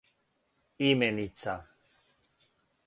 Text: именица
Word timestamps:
именица 0.89 1.57